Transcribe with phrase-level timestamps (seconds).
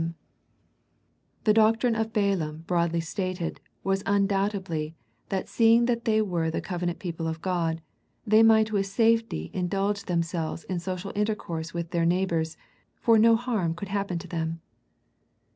[0.01, 4.95] The Pergamum Letter The doctrine of Balaam broadly stated was undoubtedly
[5.29, 7.83] that seeing that they were the covenant people of God,
[8.25, 12.57] they might with safety indulge themselves in social intercourse with their neighbours,
[12.95, 14.59] for no harm could happen to them.